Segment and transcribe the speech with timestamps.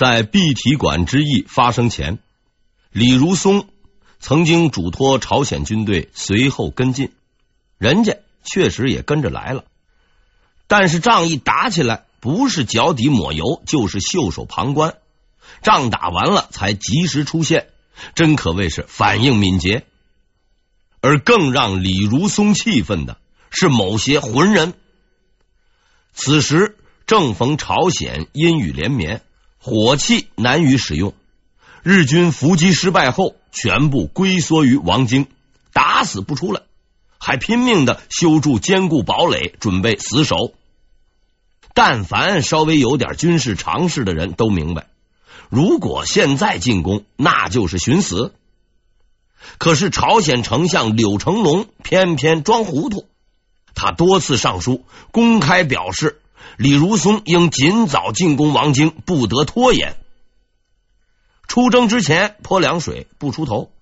[0.00, 2.20] 在碧提馆之役发生前，
[2.90, 3.68] 李如松
[4.18, 7.12] 曾经嘱托朝鲜军队随后跟进，
[7.76, 9.66] 人家确实也跟着来了。
[10.66, 14.96] 但是仗一打起来，不是脚底抹油，就是袖手旁观。
[15.60, 17.68] 仗打完了才及时出现，
[18.14, 19.84] 真可谓是反应敏捷。
[21.02, 23.18] 而更让李如松气愤的
[23.50, 24.72] 是某些浑人。
[26.14, 29.20] 此时正逢朝鲜阴雨连绵，
[29.62, 31.12] 火器难于使用，
[31.82, 35.26] 日军伏击失败后，全部龟缩于王京，
[35.74, 36.62] 打死不出来，
[37.18, 40.54] 还拼命的修筑坚固堡垒，准备死守。
[41.74, 44.86] 但凡稍微有点军事常识的人都明白，
[45.50, 48.32] 如果现在进攻，那就是寻死。
[49.58, 53.06] 可是朝鲜丞相柳成龙偏偏装糊涂，
[53.74, 56.22] 他多次上书公开表示，
[56.56, 59.96] 李如松应尽早进攻王京，不得拖延。
[61.46, 63.72] 出征之前泼凉水不出头，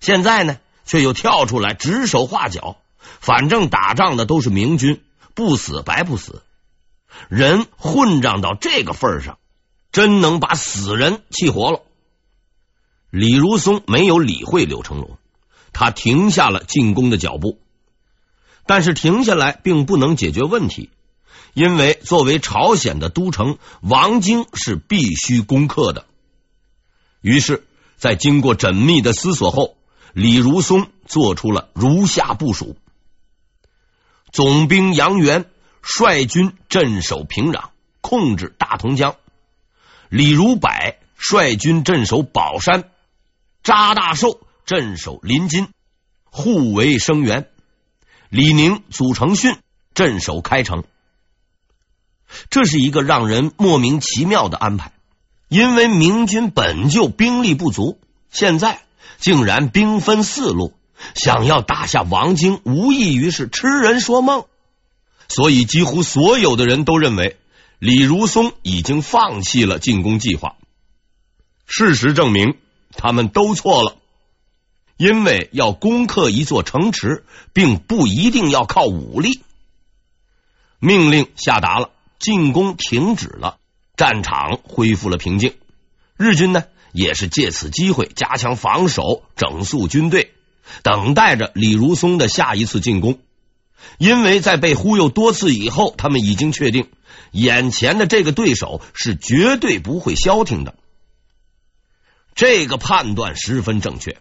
[0.00, 2.76] 现在呢却又跳出来指手画脚，
[3.20, 5.02] 反正打仗的都是明军，
[5.34, 6.42] 不死白不死。
[7.28, 9.38] 人混账到这个份上，
[9.92, 11.80] 真能把死人气活了。
[13.10, 15.16] 李如松没有理会柳成龙，
[15.72, 17.58] 他停下了进攻的脚步。
[18.66, 20.90] 但是停下来并不能解决问题，
[21.56, 26.04] 因为作为朝鲜的都城，王京是必须攻克的。
[27.22, 29.74] 于是，在经过缜密的思索后，
[30.12, 32.76] 李如松做出了如下部署：
[34.30, 35.46] 总兵杨元。
[35.88, 37.68] 率军镇守平壤，
[38.00, 39.12] 控制大同江；
[40.08, 40.68] 李如柏
[41.16, 42.82] 率军镇守宝山；
[43.62, 45.68] 扎大寿镇守临津，
[46.24, 47.44] 护卫声援；
[48.30, 49.56] 李宁、祖承训
[49.94, 50.82] 镇守开城。
[52.50, 54.92] 这是一个让人莫名其妙的安排，
[55.48, 58.82] 因为明军本就兵力不足，现在
[59.18, 60.74] 竟然兵分四路，
[61.14, 64.44] 想要打下王京，无异于是痴人说梦。
[65.28, 67.36] 所以，几乎所有的人都认为
[67.78, 70.56] 李如松已经放弃了进攻计划。
[71.66, 72.54] 事实证明，
[72.92, 73.96] 他们都错了。
[74.96, 79.42] 因为要攻克一座城池，并不一定要靠武力。
[80.78, 83.58] 命令下达了，进攻停止了，
[83.96, 85.54] 战场恢复了平静。
[86.16, 90.32] 日军呢，也是借此机会加强防守，整肃军队，
[90.82, 93.18] 等待着李如松的下一次进攻。
[93.98, 96.88] 因为在被忽悠多次以后，他们已经确定
[97.32, 100.74] 眼前的这个对手是绝对不会消停的。
[102.34, 104.18] 这个判断十分正确。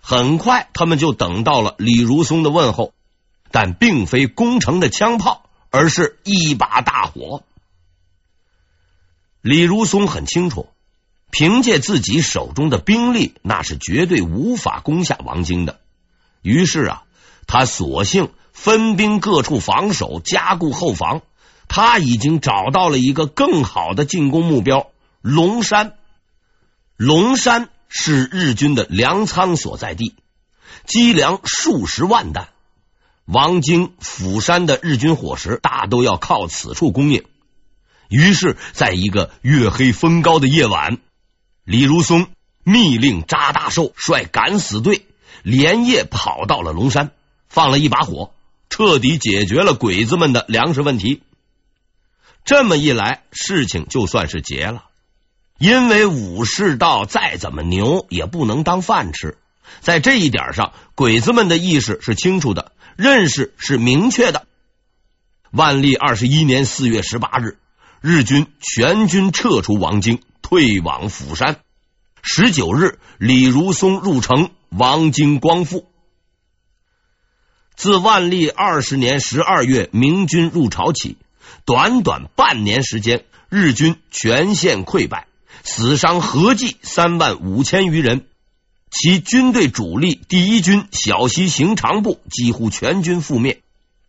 [0.00, 2.92] 很快，他们就等到了李如松的问候，
[3.50, 7.42] 但并非攻城的枪炮，而是一把大火。
[9.40, 10.68] 李如松很清楚，
[11.30, 15.80] 凭借自己手中的兵力，那是绝对无法攻下王京的。
[16.42, 17.02] 于是啊，
[17.46, 18.30] 他索性。
[18.50, 21.22] 分兵各处防守，加固后防。
[21.68, 24.90] 他已经找到了一个更好的进攻目标——
[25.22, 25.96] 龙山。
[26.96, 30.16] 龙山是日军的粮仓所在地，
[30.86, 32.48] 积粮数十万担。
[33.30, 37.24] 王京、釜山的日军伙食大都要靠此处供应。
[38.08, 40.96] 于是，在一个月黑风高的夜晚，
[41.62, 42.28] 李如松
[42.64, 45.04] 密令查大寿率敢死队
[45.42, 47.10] 连夜跑到了龙山，
[47.50, 48.32] 放了一把火。
[48.70, 51.20] 彻底解决了鬼子们的粮食问题。
[52.46, 54.84] 这么一来，事情就算是结了。
[55.58, 59.36] 因为武士道再怎么牛，也不能当饭吃。
[59.80, 64.48] 在这一点上，鬼子们的意识是清楚的，认识是明确的。
[65.52, 67.56] 万历二十一年四月十八日，
[68.00, 71.60] 日军全军撤出王京，退往釜山。
[72.22, 75.88] 十九日，李如松入城，王京光复。
[77.76, 81.18] 自万历二十年十二月明军入朝起，
[81.64, 85.28] 短短半年时间，日军全线溃败，
[85.62, 88.26] 死伤合计三万五千余人。
[88.90, 93.60] 其军队主力第一军小西行长部几乎全军覆灭，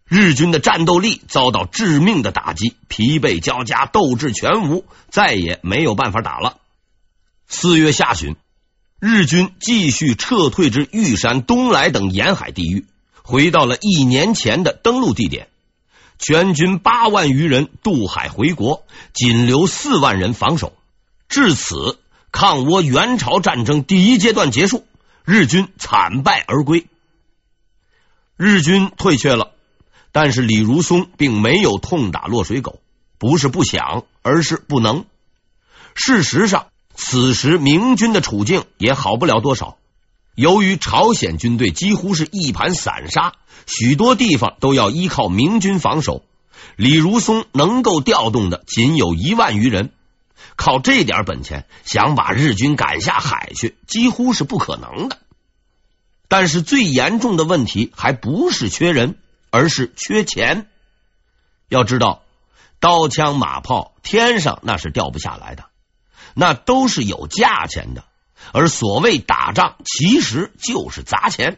[0.08, 6.58] 日军的战斗力遭到致命的打击，疲惫交加，斗志全无，再也没有办法打了。
[7.48, 8.36] 四月下旬，
[9.00, 12.86] 日军继续撤退至玉山、东来等沿海地域。
[13.22, 15.50] 回到了一年前的登陆地点，
[16.18, 20.74] 全军八万余人渡海回国，仅留四万人防守。
[21.28, 22.00] 至此，
[22.32, 24.86] 抗倭援朝战争第一阶段结束，
[25.26, 26.86] 日军惨败而归。
[28.38, 29.52] 日军退却了，
[30.12, 32.80] 但是李如松并没有痛打落水狗，
[33.18, 35.06] 不是不想，而是不能。
[35.96, 39.78] 事实上，此时明军的处境也好不了多少。
[40.36, 43.34] 由于朝鲜军队几乎是一盘散沙，
[43.66, 46.24] 许多地方都要依靠明军防守。
[46.78, 49.92] 李如松能够调动的仅有一万余人，
[50.56, 55.18] 靠这点本钱想把日军赶下海去，几乎是不可能的。
[56.28, 59.18] 但是最严重的问题还不是缺人，
[59.50, 60.68] 而是缺钱。
[61.70, 62.22] 要知道，
[62.80, 65.66] 刀枪马炮天上那是掉不下来的，
[66.34, 68.04] 那都是有价钱的。
[68.52, 71.58] 而所谓打仗，其实就是砸钱。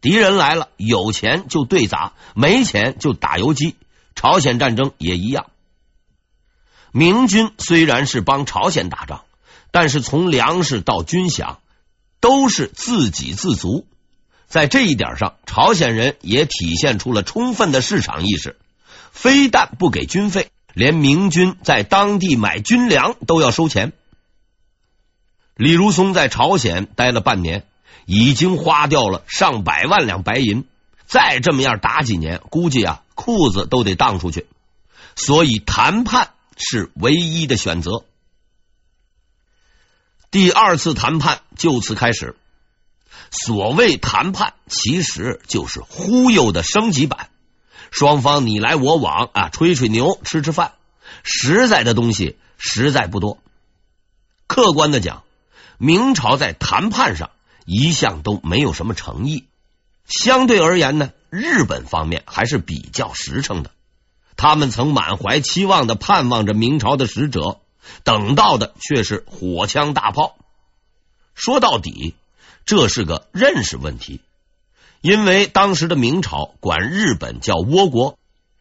[0.00, 3.76] 敌人来了，有钱就对砸，没钱就打游击。
[4.14, 5.46] 朝鲜战争也一样。
[6.92, 9.22] 明军虽然是帮朝鲜打仗，
[9.70, 11.56] 但是从粮食到军饷
[12.20, 13.86] 都是自给自足。
[14.46, 18.58] 在这一点上，朝鲜人也体现出了充分的市场意识。
[19.10, 23.92] 非但不给军费，连明军在当地买军粮都要收钱。
[25.56, 27.64] 李如松在朝鲜待了半年，
[28.04, 30.66] 已经花掉了上百万两白银。
[31.06, 34.46] 再这么样打几年，估计啊裤子都得荡出去。
[35.14, 38.04] 所以谈判是唯一的选择。
[40.30, 42.36] 第二次谈判就此开始。
[43.30, 47.28] 所谓谈判，其实就是忽悠的升级版。
[47.90, 50.72] 双方你来我往啊，吹吹牛，吃吃饭，
[51.22, 53.38] 实在的东西实在不多。
[54.46, 55.22] 客观的讲。
[55.78, 57.30] 明朝在谈判上
[57.64, 59.48] 一向都没有什么诚意，
[60.06, 63.72] 相对而言呢，日本方面还是比较实诚的。
[64.36, 67.60] 他们曾满怀期望的盼望着明朝的使者，
[68.04, 70.36] 等到的却是火枪大炮。
[71.34, 72.14] 说到底，
[72.64, 74.20] 这是个认识问题，
[75.00, 78.18] 因为当时的明朝管日本叫倭国，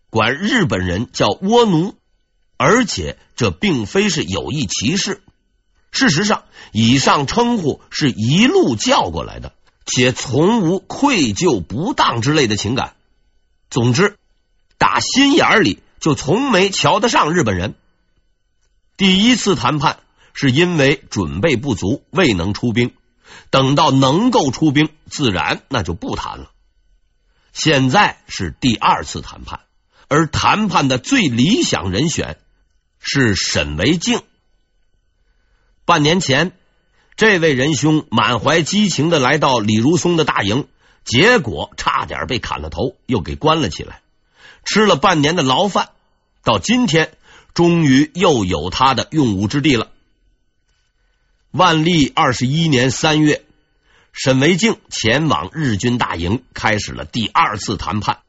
[0.09, 1.95] 管日本人叫倭奴，
[2.57, 5.21] 而且这并非是有意歧视。
[5.91, 9.51] 事实上，以上称呼是一路叫过来的，
[9.85, 12.95] 且从无愧疚不当之类的情感。
[13.69, 14.17] 总之，
[14.81, 17.75] 打心眼里就从没瞧得上日本人。
[18.97, 19.99] 第一次谈判
[20.33, 22.91] 是因为准备不足，未能出兵。
[23.51, 26.49] 等到能够出兵，自然那就不谈了。
[27.53, 29.59] 现在是第二次谈判，
[30.07, 32.39] 而谈判的最理想人选
[32.99, 34.23] 是沈维敬。
[35.85, 36.53] 半年前，
[37.15, 40.67] 这位仁兄满怀激情的来到李如松的大营，
[41.03, 44.00] 结果差点被砍了头，又给关了起来，
[44.63, 45.89] 吃了半年的牢饭，
[46.43, 47.13] 到今天
[47.53, 49.89] 终于又有他的用武之地了。
[51.51, 53.43] 万历二十一年三月，
[54.13, 58.19] 沈维敬前往日军大营，开始了第二次谈判。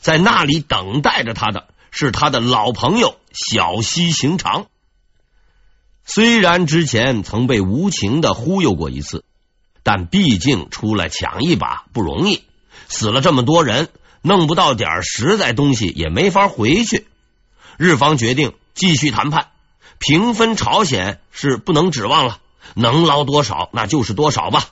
[0.00, 4.66] 在那里等待着他的是他的老朋友小西行长。
[6.04, 9.24] 虽然之前曾被无情的忽悠过一次，
[9.82, 12.44] 但毕竟出来抢一把不容易，
[12.88, 13.88] 死了这么多人，
[14.22, 17.06] 弄不到点实在东西也没法回去。
[17.76, 19.48] 日方决定继续谈判，
[19.98, 22.40] 平分朝鲜是不能指望了，
[22.74, 24.66] 能捞多少那就是多少吧。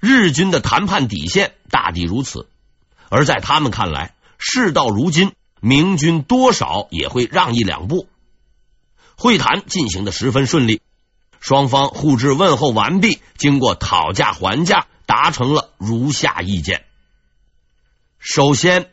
[0.00, 2.46] 日军的谈判底线大抵如此，
[3.08, 8.06] 而在他们看来，事到如今，明军多少也会让一两步。
[9.16, 10.82] 会谈进行的十分顺利，
[11.40, 16.84] 双方互致问候完毕，经过讨价还价，达成了如下意见：
[18.26, 18.90] 首先，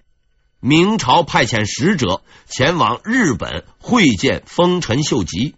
[0.60, 5.56] 明朝派遣使者前往日本会见丰臣秀吉；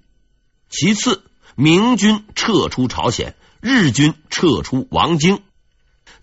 [0.70, 1.24] 其次，
[1.56, 5.42] 明军撤出朝鲜，日军撤出王京，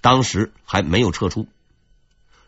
[0.00, 1.48] 当时还没有撤出；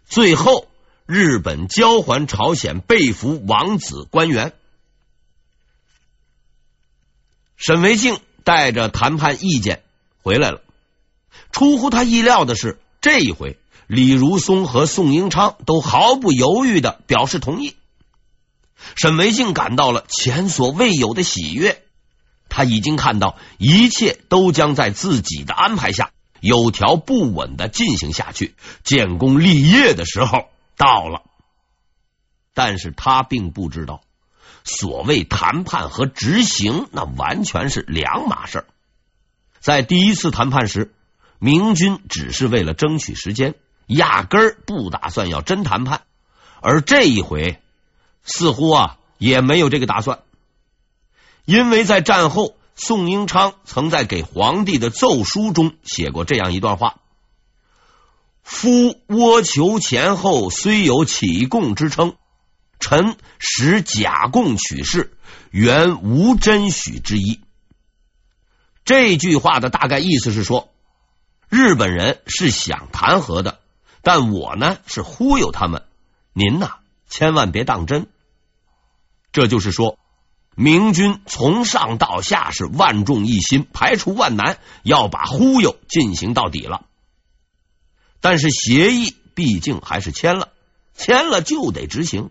[0.07, 0.69] 最后，
[1.05, 4.53] 日本交还朝鲜被俘王子官员。
[7.57, 9.83] 沈维敬带着谈判意见
[10.23, 10.63] 回来了。
[11.51, 13.59] 出乎他意料的是，这一回
[13.93, 17.77] 李如松和宋英昌都毫不犹豫的表示同意。
[18.95, 21.83] 沈惟敬感到了前所未有的喜悦，
[22.49, 31.21] 他已经看到一切都将在自己的安排下有条不紊的进行下去，建功立业的时候到了。
[32.55, 34.01] 但是他并不知道。
[34.65, 38.65] 所谓谈判和执行，那完全是两码事。
[39.61, 40.95] 在第一次谈判时，
[41.39, 43.55] 明军只是为了争取时间，
[43.87, 46.03] 压根儿不打算要真谈判。
[46.61, 47.61] 而这一回，
[48.25, 50.21] 似乎啊也没有这个打算，
[51.45, 57.01] 因为在战后，宋英昌曾在给皇帝的奏书中写过这样一段话
[58.43, 62.17] ：“夫倭求前后虽有起贡之称。”
[62.85, 65.17] 臣使假供取事，
[65.53, 67.41] 原无真许之意。
[68.85, 70.69] 这句话的大概意思是说，
[71.49, 73.61] 日本人是想谈和的，
[74.03, 75.85] 但我呢是忽悠他们，
[76.33, 76.77] 您呐
[77.09, 78.09] 千万别当真。
[79.33, 79.99] 这就是说，
[80.55, 86.85] 明军从上到下是万众一心，排除万难，要把忽悠进行到底了。
[88.21, 90.49] 但是协议毕竟还是签了，
[90.95, 92.31] 签了就得执行。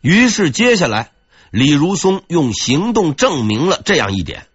[0.00, 1.12] 于是接下来，
[1.50, 4.48] 李如松用行动证明了这样一点。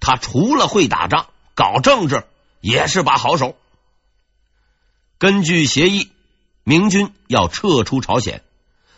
[0.00, 2.24] 他除了会打仗，搞政治
[2.60, 3.56] 也是把好手。
[5.18, 6.10] 根据协议，
[6.64, 8.42] 明军要撤出朝鲜，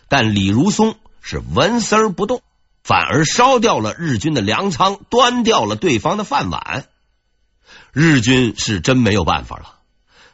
[0.08, 2.42] 但李如松是纹丝儿不动，
[2.82, 6.86] 反而烧掉了日军的粮仓，端掉了对方的饭碗。
[7.92, 9.76] 日军是真没有办法了，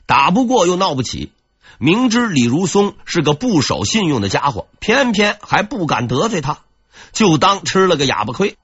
[0.07, 1.31] 打不过又闹不起，
[1.79, 6.59] 明知李如松是个不守信用的家伙，偏偏还不敢得罪他，
[7.13, 8.57] 就当吃了个哑巴亏。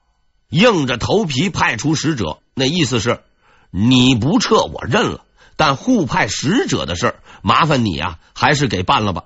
[0.49, 3.21] 硬着头皮派出使者，那意思是
[3.69, 5.25] 你不撤我认了，
[5.57, 9.25] 但互派使者的事儿，麻烦你啊，还是给办了吧。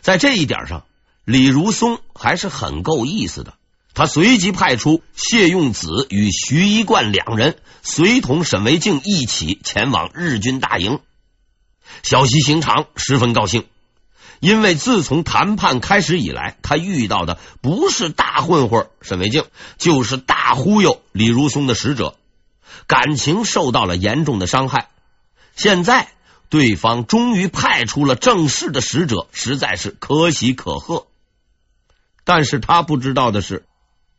[0.00, 0.84] 在这一点上，
[1.24, 3.54] 李如松还是很够意思的。
[3.94, 10.98] 他随即派出谢用子与徐一贯两人，随同沈维敬一起前往日军大营。
[12.02, 13.66] 小西行长十分高兴。
[14.40, 19.44] 因为自从谈判开始以来，他遇到的不是大混混沈维敬，
[19.78, 22.16] 就是大忽悠李如松的使者，
[22.88, 24.88] 感情受到了严重的伤害。
[25.56, 26.08] 现在
[26.48, 31.06] 对方终于派出了正式的使者，实在是可喜可贺。
[32.24, 33.64] 但是他不知道的是，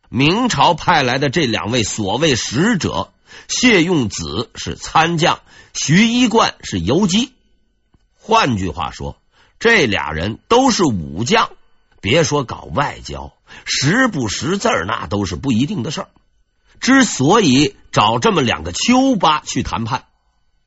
[0.10, 3.12] 明朝派来的这两位所谓使者，
[3.48, 5.42] 谢用子是参将，
[5.74, 7.34] 徐一贯是游击。
[8.18, 9.18] 换句话说。
[9.60, 11.52] 这俩人都是武将，
[12.02, 13.32] 别说搞外交，
[13.64, 16.10] 识不识字儿那都是不一定的事儿。
[16.82, 20.04] 之所以找这么两个丘八去谈判，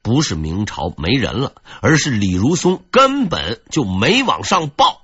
[0.06, 5.02] 不是明朝没人了，而是李如松根本就没往上报。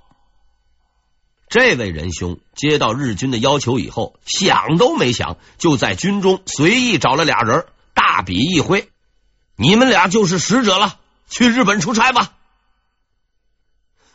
[1.49, 8.93] 这位仁兄接到日军的要求以后，想都没想，就在军中随意找了俩人，大笔一挥
[9.59, 12.35] ：“你们俩就是使者了，去日本出差吧。”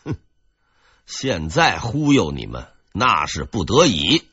[0.06, 0.16] 哼
[1.06, 4.24] 现在忽悠你们那是不得已，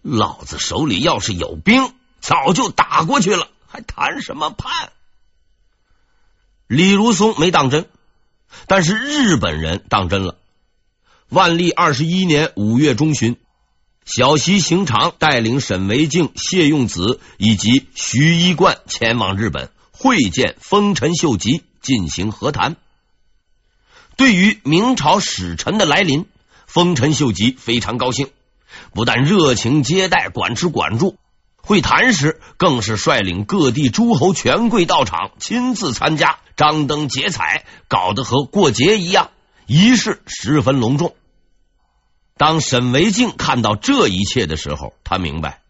[0.00, 4.90] 老子手里要是有兵，早就打过去了，还谈什么判？
[6.74, 7.86] 李如松没当真，
[8.66, 10.36] 但是日本人当真了。
[11.28, 13.36] 万历二十一年五月中旬，
[14.04, 22.74] 小西行长带领沈维敬、谢用子以及徐一贯前往日本会见丰臣秀吉，进行和谈。
[24.16, 26.26] 对于明朝使臣的来临，
[26.66, 28.30] 丰臣秀吉非常高兴，
[28.92, 31.16] 不但热情接待、管吃管住，
[31.66, 39.30] 会谈时更是率领各地诸侯权贵到场，亲自参加，张灯结彩，搞得和过节一样，
[39.66, 41.14] 仪式十分隆重。
[42.36, 45.60] 当沈维敬看到这一切的时候，他明白，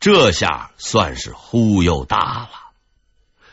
[0.00, 2.48] 这下算是忽悠大了。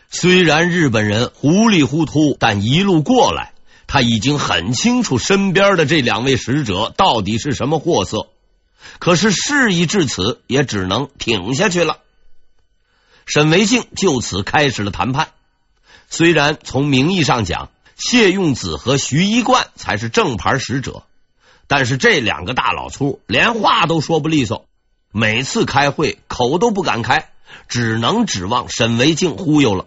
[0.09, 3.53] 虽然日本人糊里糊涂，但一路过来。
[3.93, 8.29] 他已经很清楚身边的这两位使者到底是什么货色，
[8.99, 11.99] 可是事已至此，也只能挺下去了。
[13.25, 15.29] 沈维敬就此开始了谈判。
[16.09, 21.03] 虽然从名义上讲，谢用子和徐一贯才是正牌使者，
[21.67, 24.65] 但是这两个大老粗连话都说不利索，
[25.11, 27.29] 每次开会口都不敢开，
[27.69, 29.85] 只能指望沈维敬忽悠了。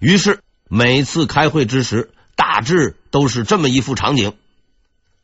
[0.00, 4.34] 于是每次开会之时，大致都是这么一副场景：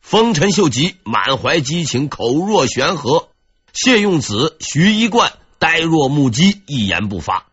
[0.04, 3.30] 丰臣秀吉满怀激情，口若悬河；
[3.72, 7.46] 谢用子、徐一贯呆若木鸡，一言不发；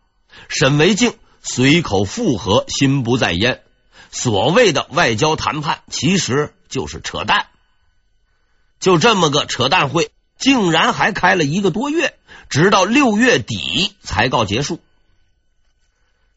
[0.50, 3.63] 沈维敬随口附和，心不在焉。
[4.12, 7.48] 所谓的外交谈判，其实就是扯淡。
[8.81, 12.15] 就这么个扯淡会，竟然还开了一个多月，
[12.50, 14.81] 直到六月底才告结束。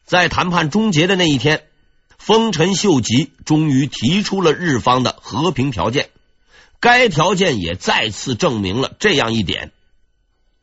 [0.05, 1.67] 在谈判终结的那一天。
[2.25, 6.09] 丰臣秀吉终于提出了日方的和平条件，
[6.79, 9.71] 该条件也再次证明了这样一点：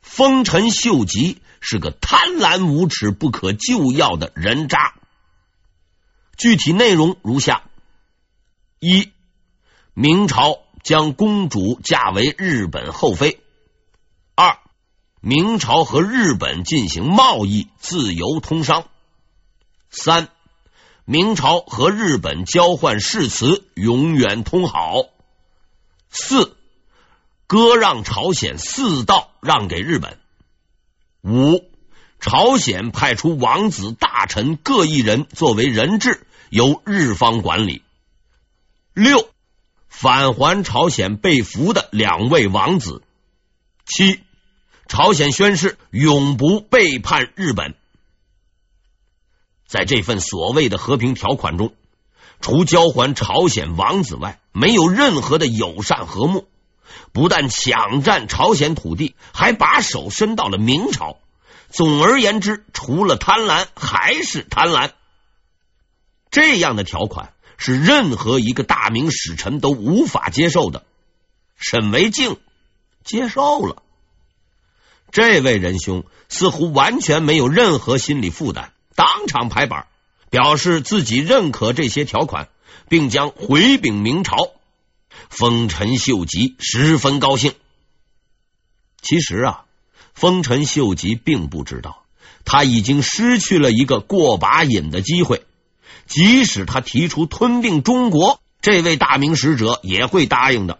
[0.00, 4.94] 丰臣秀吉是个贪婪无耻、不可救药的人渣。
[6.36, 7.62] 具体内容如下：
[8.80, 9.12] 一、
[9.94, 13.38] 明朝将公主嫁为日本后妃；
[14.34, 14.58] 二、
[15.20, 18.82] 明朝和日本进行贸易，自由通商；
[19.90, 20.28] 三。
[21.04, 25.06] 明朝和日本交换誓词，永远通好。
[26.10, 26.56] 四，
[27.46, 30.18] 割让朝鲜四道让给日本。
[31.22, 31.64] 五，
[32.20, 37.82] 朝鲜派出王子、大臣各一人作为人质，由日方管理。
[38.94, 39.28] 六，
[39.88, 43.02] 返还朝鲜被俘的两位王子。
[43.84, 44.20] 七，
[44.86, 47.74] 朝鲜宣誓永不背叛日本。
[49.72, 51.72] 在这份所谓的和平条款中，
[52.42, 56.46] 除交还朝鲜王子外，没有任何的友善和睦。
[57.12, 61.16] 不但抢占朝鲜土地，还把手伸到了明朝。
[61.70, 64.90] 总而言之，除了贪婪还是贪婪。
[66.30, 70.84] 这样的条款是任何一个大明使臣都无法接受的。
[71.56, 72.36] 沈惟敬
[73.04, 73.82] 接受了。
[75.10, 79.86] 这位仁兄似乎完全没有任何心理负担，当场拍板，
[80.30, 82.48] 表示自己认可这些条款，
[82.88, 84.50] 并将回禀明朝。
[85.28, 87.54] 丰臣秀吉十分高兴。
[89.00, 89.64] 其实啊，
[90.14, 92.04] 丰臣秀吉并不知道，
[92.44, 95.44] 他已经失去了一个过把瘾的机会。
[96.06, 100.78] 即使他提出吞并中国，这位大明使者也会答应的。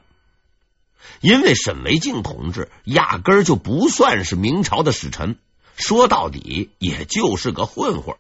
[1.21, 5.39] 因为沈维敬同志压根儿就不算是明朝的使臣，
[5.83, 8.17] 说到底也就是个混混，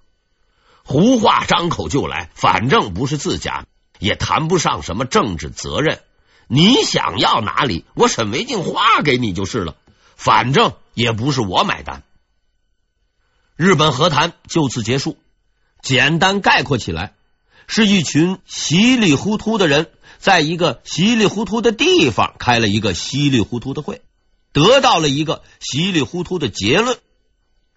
[0.84, 3.66] 胡话张口就来，反正不是自家，
[3.98, 6.00] 也谈不上什么政治责任。
[6.48, 9.76] 你想要哪里，我沈维静划给你就是了。
[10.16, 12.02] 反正也不是我买单。
[13.56, 15.16] 日本和谈就此结束。
[15.82, 17.14] 简单概括起来，
[17.66, 24.02] 是一群稀里糊涂的人，在一个稀里糊涂的地方开了一个稀里糊涂的会，
[24.52, 26.98] 得到了一个稀里糊涂的结论。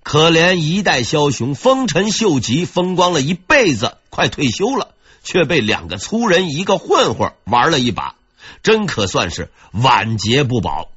[0.05, 4.93] 可怜一代枭雄丰臣秀吉，风光了一辈子，快退休了，
[5.23, 8.13] 却被两个粗人一个混混玩了一把。
[8.61, 10.89] 真可算是晚节不保，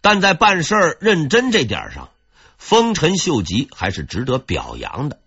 [0.00, 2.08] 但在办事认真这点上，
[2.58, 5.20] 丰臣秀吉还是值得表扬的。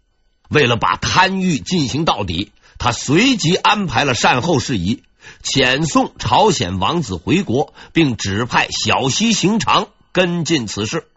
[0.49, 5.03] 为了把贪欲进行到底，他随即安排了善后事宜，
[5.41, 11.07] 遣送朝鲜王子回国，并指派小西行长跟进此事。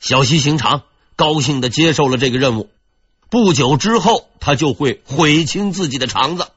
[0.00, 0.82] 小西行长
[1.14, 2.70] 高兴的接受了这个任务，
[3.28, 6.48] 不久之后，他就会悔清自己的肠子。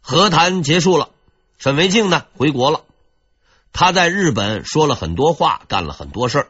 [0.00, 1.10] 和谈结束了，
[1.58, 2.84] 沈维静呢回国了。
[3.72, 6.48] 他在日本说了很多话，干了很多事儿，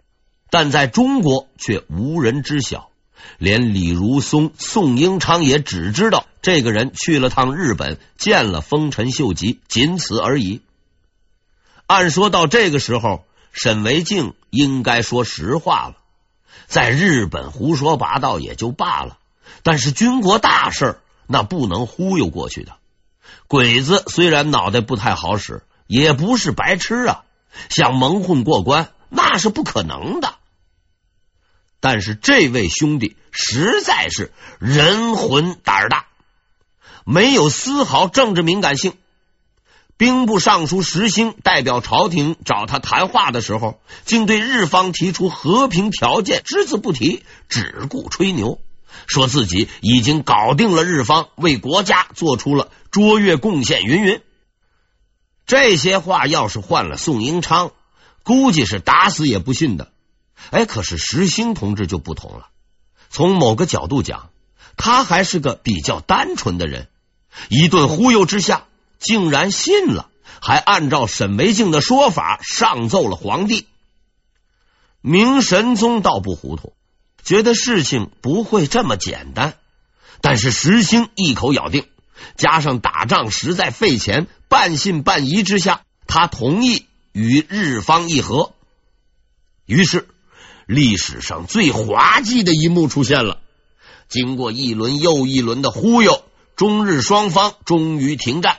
[0.51, 2.88] 但在中国却无人知晓。
[3.37, 10.62] 连李如松、宋英昌也只知道这个人去了趟日本，见了丰臣秀吉，仅此而已。
[11.87, 15.97] 按说到这个时候，沈维敬应该说实话了，
[16.67, 19.19] 在日本胡说八道也就罢了，
[19.63, 22.77] 但是军国大事那不能忽悠过去的。
[23.47, 27.25] 鬼子虽然脑袋不太好使，也不是白痴啊！
[27.69, 30.35] 想蒙混过关，那是不可能的。
[31.81, 36.07] 但是这位兄弟实在是人混胆大，
[37.05, 38.97] 没有丝毫政治敏感性。
[39.99, 48.61] 兵部尚书石兴代表朝廷找他谈话的时候，竟对日方提出和平条件只字不提，只顾吹牛。
[49.09, 54.23] 说自己已经搞定了日方，为国家做出了卓越贡献，云云。
[55.47, 57.73] 这些话要是换了宋英昌，
[58.23, 59.91] 估计是打死也不信的。
[60.51, 62.51] 哎，可是石兴同志就不同了。
[63.11, 64.31] 从某个角度讲，
[64.77, 66.87] 他还是个比较单纯的人。
[67.49, 68.68] 一顿忽悠之下，
[68.99, 70.09] 竟然信了，
[70.41, 73.67] 还按照沈惟敬的说法上奏了皇帝。
[75.01, 76.75] 明神宗倒不糊涂。
[77.25, 79.55] 觉得事情不会这么简单，
[80.23, 81.87] 但是石兴一口咬定，
[82.37, 88.55] 加上打仗实在费钱，半信半疑之下，他同意与日方议和。
[89.67, 90.09] 于是，
[90.65, 93.41] 历史上最滑稽的一幕出现了。
[94.09, 96.25] 经过一轮又一轮的忽悠，
[96.57, 98.59] 中日双方终于停战。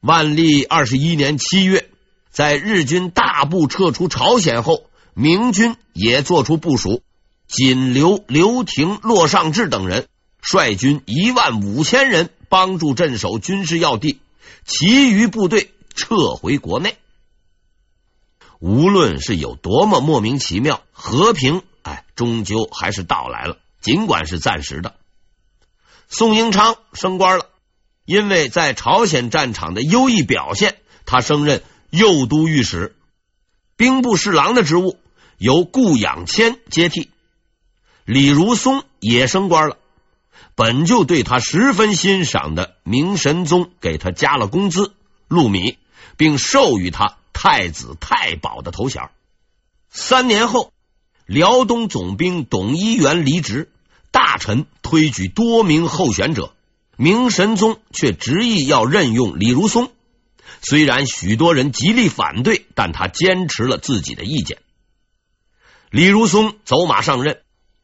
[0.00, 1.88] 万历二十一年七月，
[2.30, 7.02] 在日军大部撤出朝鲜后，明军也做出部署。
[7.48, 10.08] 仅留刘廷、骆尚志等人
[10.42, 14.20] 率军一万五千人帮助镇守军事要地，
[14.64, 16.96] 其余部队撤回国内。
[18.58, 24.96] 无论是有多么莫名其妙，和平哎，终究还是到来了，尽管是暂时的。
[26.08, 27.48] 宋英昌升官了，
[28.06, 32.96] 因为在朝鲜战场的优异表现，他升任右都御史，
[33.76, 34.96] 兵部侍郎的职务
[35.36, 37.10] 由顾养谦接替。
[38.04, 39.76] 李如松也升官了，
[40.54, 44.94] 本就对他十分欣赏的明神宗给他加了工资，
[45.28, 45.76] 禄米，
[46.16, 49.10] 并授予他太子太保的头衔。
[49.90, 50.72] 三年后，
[51.26, 53.70] 辽东总兵董一元离职，
[54.12, 56.54] 大臣推举多名候选者，
[56.96, 59.92] 明神宗却执意要任用李如松。
[60.62, 64.58] 虽然许多人极力反对，但他坚持了自己的意见。
[65.90, 67.40] 李如松走马上任，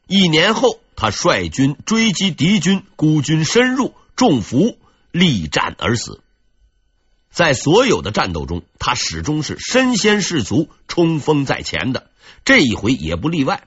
[0.08, 4.78] 一年后，他率军追击敌军，孤军深入，中伏，
[5.12, 6.20] 力战而死。
[7.30, 12.10] 在所有的战斗中，他始终是身先士卒、冲锋在前的，
[12.44, 13.62] 这一回也不例外。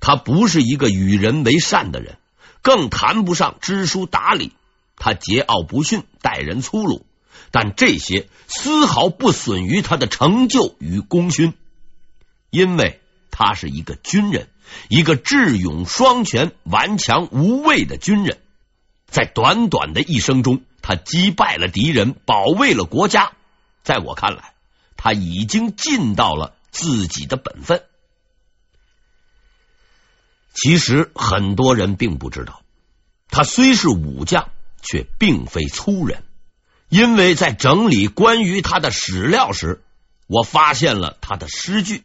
[0.00, 2.18] 他不是一个与人为善的人，
[2.64, 4.52] 更谈不上知书达理。
[4.96, 7.04] 他桀骜不驯，待人粗鲁。
[7.50, 11.52] 但这些丝毫不损于他的成就与功勋，
[12.50, 13.00] 因为
[13.30, 14.48] 他是一个军人，
[14.88, 18.38] 一个智勇双全、顽强无畏的军人。
[19.06, 23.32] 在短短的一生中，他击败了敌人，保卫了国家。
[23.82, 24.54] 在我看来，
[24.96, 27.82] 他已经尽到了自己的本分。
[30.54, 32.62] 其实很多人并不知道，
[33.28, 34.50] 他虽是武将，
[34.82, 36.22] 却并非粗人。
[36.88, 39.82] 因为在整理关于他的史料时，
[40.28, 42.04] 我发现了他的诗句：“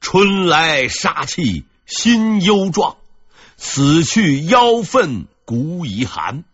[0.00, 2.96] 春来杀气心忧壮，
[3.58, 6.44] 此去妖愤骨已寒。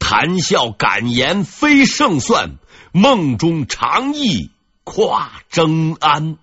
[0.00, 2.56] 谈笑敢言非胜算，
[2.90, 4.50] 梦中长忆
[4.82, 6.36] 跨征安。”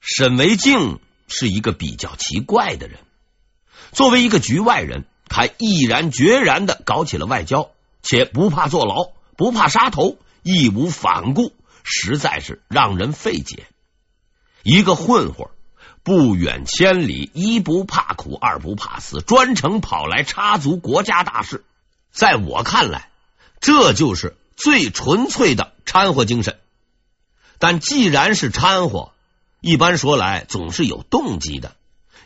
[0.00, 2.98] 沈维敬是一个比较奇怪的人，
[3.92, 5.04] 作为一个局外人。
[5.32, 7.70] 他毅然决然的搞起了外交，
[8.02, 11.52] 且不怕坐牢，不怕杀头，义无反顾，
[11.84, 13.68] 实在是让人费解。
[14.64, 15.46] 一个混混
[16.02, 21.64] 不远千里，一不怕苦，二不怕死，专程跑来插足国家大事。
[22.10, 23.08] 在我看来，
[23.60, 26.58] 这就是最纯粹的掺和精神。
[27.60, 29.12] 但既然是掺和，
[29.60, 31.76] 一般说来总是有动机的，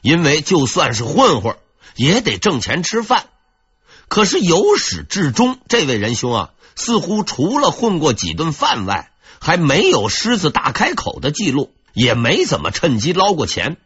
[0.02, 1.56] 因为就算是混混。
[1.96, 3.26] 也得挣钱吃饭，
[4.08, 13.76] 可是由始至终，这位仁兄啊，似乎除了混过几顿饭外，还没有狮子大开口的记录，也没怎么趁机捞过钱，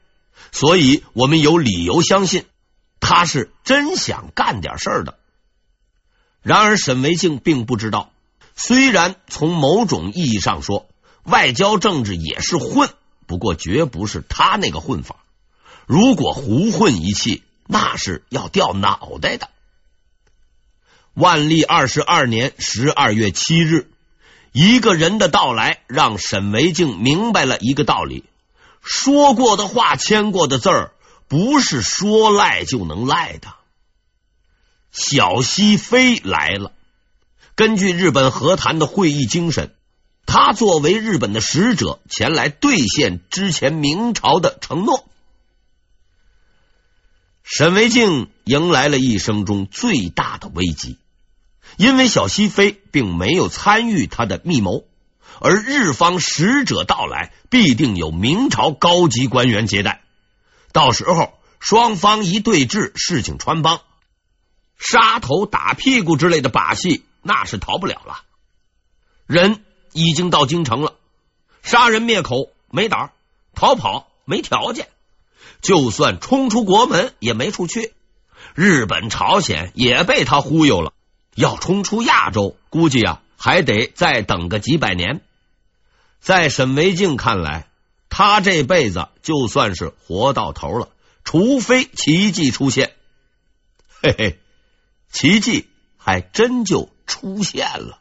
[0.52, 2.46] 所以我们有理由相信
[2.98, 5.18] 他是真想干点事儿的。
[6.40, 8.10] 然而沈维静并不知道，
[8.56, 10.88] 虽然从某种意义上说，
[11.24, 12.88] 外交政治也是混，
[13.28, 15.16] 不过绝不是他那个混法。
[15.86, 19.50] 如果胡混一气，那是要掉脑袋的。
[21.12, 23.90] 万历二十二年十二月七日，
[24.52, 28.24] 一个人的到来让沈维敬明白了一个道理：
[28.82, 30.92] 说过的话、签过的字儿，
[31.28, 33.54] 不是说赖就能赖的。
[34.90, 36.72] 小西飞来了。
[37.54, 39.74] 根据日本和谈的会议精神，
[40.28, 45.08] 他作为日本的使者前来兑现之前明朝的承诺。
[47.42, 50.98] 沈维敬迎来了一生中最大的危机，
[51.78, 54.84] 因为小西飞并没有参与他的密谋，
[55.40, 60.02] 而日方使者到来，必定有明朝高级官员接待，
[60.72, 63.80] 到时候双方一对峙，事情穿帮，
[64.78, 68.20] 杀头打屁股之类的把戏，那是逃不了了。
[69.26, 69.64] 人
[69.98, 70.94] 已经到京城了，
[71.62, 73.10] 杀人灭口没胆儿，
[73.54, 74.88] 逃跑没条件。
[75.60, 77.92] 就算冲出国门也没处去，
[78.54, 80.92] 日本、朝鲜也被他忽悠了。
[81.34, 85.20] 要冲出亚洲，估计啊还得再等个几百年。
[86.20, 87.68] 在沈维敬看来，
[88.08, 90.90] 他这辈子就算是活到头了，
[91.24, 92.94] 除非奇迹出现。
[94.00, 94.38] 嘿嘿，
[95.10, 97.98] 奇迹还真就出现了。